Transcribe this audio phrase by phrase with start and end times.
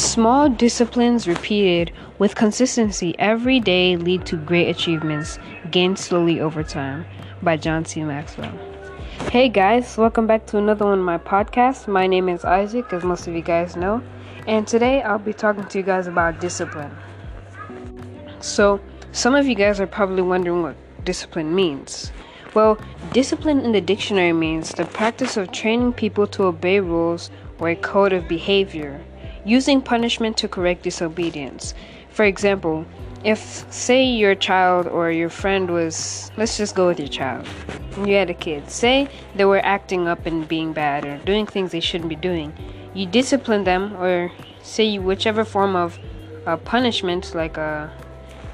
[0.00, 5.38] Small disciplines repeated with consistency every day lead to great achievements
[5.70, 7.04] gained slowly over time
[7.42, 8.02] by John C.
[8.02, 8.50] Maxwell.
[9.30, 11.86] Hey guys, welcome back to another one of my podcasts.
[11.86, 14.02] My name is Isaac, as most of you guys know,
[14.46, 16.96] and today I'll be talking to you guys about discipline.
[18.40, 18.80] So,
[19.12, 22.10] some of you guys are probably wondering what discipline means.
[22.54, 22.78] Well,
[23.12, 27.76] discipline in the dictionary means the practice of training people to obey rules or a
[27.76, 29.04] code of behavior,
[29.50, 31.74] using punishment to correct disobedience.
[32.10, 32.86] For example,
[33.24, 37.46] if, say, your child or your friend was, let's just go with your child,
[38.06, 41.72] you had a kid, say they were acting up and being bad or doing things
[41.72, 42.52] they shouldn't be doing,
[42.94, 44.30] you discipline them, or
[44.62, 45.98] say whichever form of
[46.46, 47.88] uh, punishment, like uh,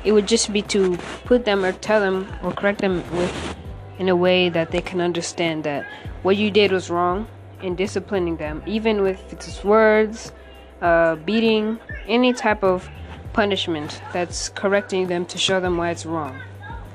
[0.02, 3.56] it would just be to put them or tell them or correct them with
[3.98, 5.86] in a way that they can understand that
[6.22, 7.26] what you did was wrong
[7.62, 10.32] and disciplining them, even with its words,
[10.80, 12.88] uh, beating, any type of
[13.32, 16.40] punishment that's correcting them to show them why it's wrong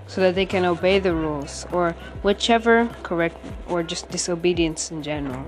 [0.08, 1.92] so that they can obey the rules or
[2.24, 5.46] whichever correct or just disobedience in general.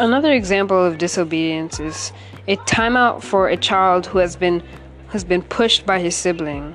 [0.00, 2.12] Another example of disobedience is
[2.48, 4.62] a timeout for a child who has been
[5.08, 6.74] has been pushed by his sibling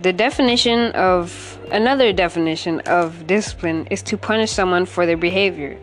[0.00, 5.76] the definition of another definition of discipline is to punish someone for their behavior,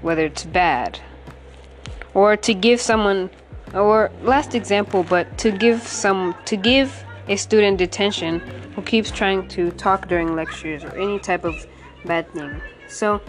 [0.00, 1.00] whether it's bad,
[2.18, 3.30] or to give someone,
[3.74, 8.40] or last example, but to give some, to give a student detention
[8.74, 11.54] who keeps trying to talk during lectures or any type of
[12.04, 12.60] bad thing.
[12.88, 13.20] So,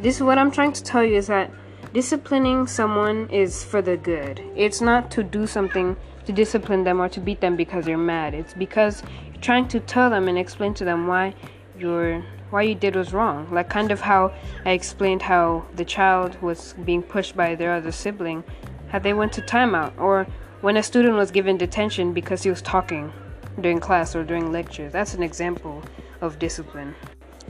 [0.00, 1.48] this is what I'm trying to tell you is that
[1.92, 4.42] disciplining someone is for the good.
[4.56, 5.96] It's not to do something
[6.26, 8.34] to discipline them or to beat them because you're mad.
[8.34, 11.34] It's because you're trying to tell them and explain to them why
[11.78, 13.48] you're why you did was wrong.
[13.50, 14.32] Like kind of how
[14.64, 18.44] I explained how the child was being pushed by their other sibling,
[18.88, 20.26] how they went to timeout, or
[20.60, 23.12] when a student was given detention because he was talking
[23.60, 24.92] during class or during lectures.
[24.92, 25.82] That's an example
[26.20, 26.94] of discipline.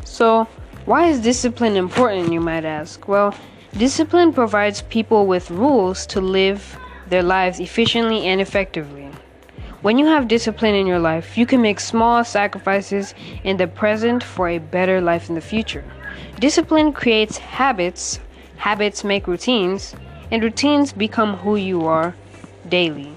[0.05, 0.45] So,
[0.85, 3.07] why is discipline important, you might ask?
[3.07, 3.35] Well,
[3.77, 6.79] discipline provides people with rules to live
[7.09, 9.11] their lives efficiently and effectively.
[9.85, 14.25] When you have discipline in your life, you can make small sacrifices in the present
[14.25, 15.85] for a better life in the future.
[16.41, 18.19] Discipline creates habits,
[18.57, 19.95] habits make routines,
[20.31, 22.15] and routines become who you are
[22.67, 23.13] daily.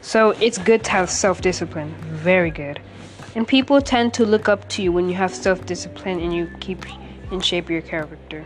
[0.00, 1.92] So it's good to have self discipline.
[2.22, 2.78] Very good.
[3.34, 6.48] And people tend to look up to you when you have self discipline and you
[6.60, 6.86] keep
[7.32, 8.44] in shape your character.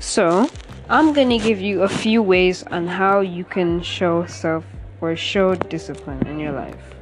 [0.00, 0.50] So,
[0.90, 4.66] I'm gonna give you a few ways on how you can show self
[5.00, 6.94] or show discipline in your life.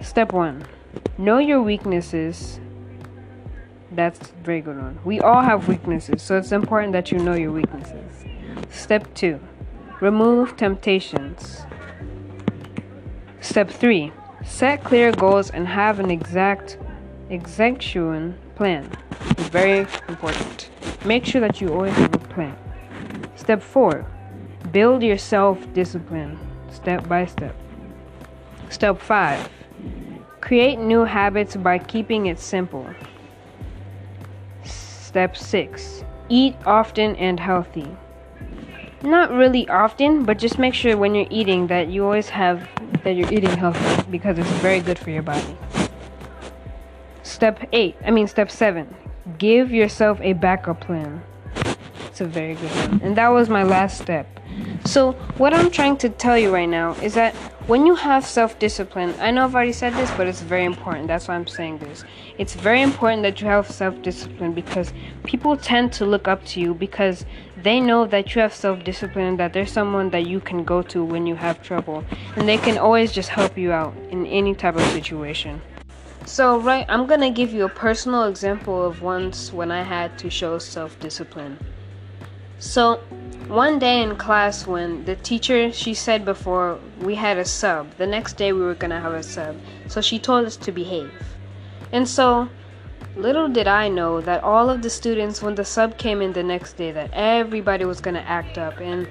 [0.00, 0.64] Step one
[1.18, 2.58] know your weaknesses.
[3.92, 4.98] That's very good one.
[5.04, 8.24] We all have weaknesses, so it's important that you know your weaknesses.
[8.70, 9.38] Step two
[10.00, 11.62] remove temptations.
[13.40, 14.12] Step three
[14.44, 16.78] set clear goals and have an exact
[17.30, 18.90] execution plan.
[19.50, 20.70] Very important.
[21.04, 22.56] Make sure that you always have a plan.
[23.36, 24.06] Step four,
[24.72, 26.38] build your self discipline
[26.70, 27.54] step by step.
[28.70, 29.48] Step five,
[30.40, 32.88] create new habits by keeping it simple.
[34.64, 37.86] Step six, eat often and healthy.
[39.02, 42.68] Not really often, but just make sure when you're eating that you always have
[43.04, 45.56] that you're eating healthy because it's very good for your body.
[47.22, 48.94] Step 8, I mean step 7,
[49.38, 51.22] give yourself a backup plan.
[52.06, 53.00] It's a very good one.
[53.02, 54.26] And that was my last step.
[54.84, 57.34] So, what I'm trying to tell you right now is that
[57.68, 61.06] when you have self discipline, I know I've already said this, but it's very important.
[61.06, 62.02] That's why I'm saying this.
[62.36, 64.92] It's very important that you have self discipline because
[65.24, 67.24] people tend to look up to you because
[67.62, 71.04] they know that you have self discipline, that there's someone that you can go to
[71.04, 74.74] when you have trouble, and they can always just help you out in any type
[74.74, 75.62] of situation.
[76.26, 80.30] So, right, I'm gonna give you a personal example of once when I had to
[80.30, 81.58] show self discipline.
[82.62, 82.98] So,
[83.48, 88.06] one day in class, when the teacher she said before we had a sub, the
[88.06, 89.56] next day we were gonna have a sub,
[89.88, 91.10] so she told us to behave.
[91.90, 92.48] And so,
[93.16, 96.44] little did I know that all of the students, when the sub came in the
[96.44, 98.78] next day, that everybody was gonna act up.
[98.78, 99.08] And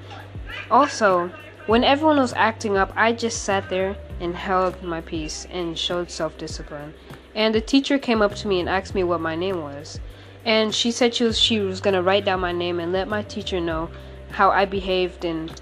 [0.71, 1.29] also,
[1.65, 6.09] when everyone was acting up, I just sat there and held my peace and showed
[6.09, 6.93] self discipline.
[7.35, 9.99] And the teacher came up to me and asked me what my name was
[10.45, 13.21] and she said she was she was gonna write down my name and let my
[13.23, 13.89] teacher know
[14.31, 15.61] how I behaved and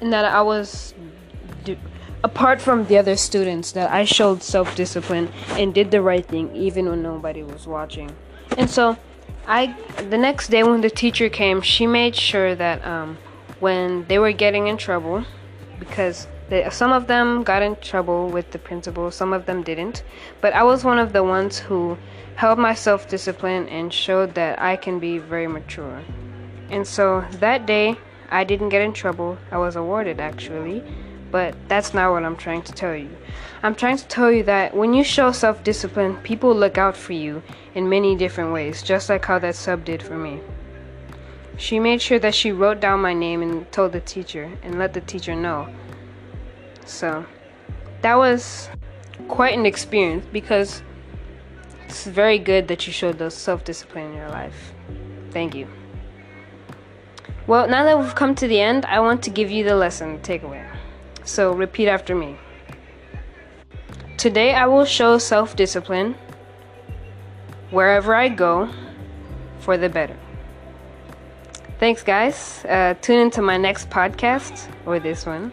[0.00, 0.94] and that I was
[2.22, 6.88] apart from the other students that I showed self-discipline and did the right thing even
[6.88, 8.14] when nobody was watching.
[8.56, 8.96] And so
[9.46, 9.76] I
[10.08, 13.18] the next day when the teacher came, she made sure that um
[13.58, 15.24] when they were getting in trouble
[15.78, 16.26] because
[16.70, 20.02] some of them got in trouble with the principal, some of them didn't.
[20.40, 21.96] But I was one of the ones who
[22.36, 26.02] held my self discipline and showed that I can be very mature.
[26.70, 27.96] And so that day,
[28.30, 29.38] I didn't get in trouble.
[29.50, 30.82] I was awarded actually.
[31.30, 33.08] But that's not what I'm trying to tell you.
[33.62, 37.12] I'm trying to tell you that when you show self discipline, people look out for
[37.12, 37.42] you
[37.74, 40.40] in many different ways, just like how that sub did for me.
[41.56, 44.92] She made sure that she wrote down my name and told the teacher and let
[44.92, 45.68] the teacher know.
[46.86, 47.24] So
[48.02, 48.68] that was
[49.28, 50.82] quite an experience because
[51.86, 54.72] it's very good that you showed those self discipline in your life.
[55.30, 55.66] Thank you.
[57.46, 60.18] Well, now that we've come to the end, I want to give you the lesson
[60.20, 60.64] takeaway.
[61.24, 62.36] So repeat after me.
[64.16, 66.14] Today I will show self discipline
[67.70, 68.68] wherever I go
[69.60, 70.16] for the better.
[71.78, 72.64] Thanks, guys.
[72.68, 75.52] Uh, tune into my next podcast or this one,